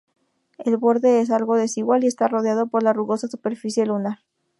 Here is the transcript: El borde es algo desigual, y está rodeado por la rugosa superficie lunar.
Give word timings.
El 0.57 0.77
borde 0.77 1.19
es 1.21 1.29
algo 1.29 1.55
desigual, 1.57 2.03
y 2.03 2.07
está 2.07 2.27
rodeado 2.27 2.65
por 2.65 2.81
la 2.81 2.91
rugosa 2.91 3.27
superficie 3.27 3.85
lunar. 3.85 4.17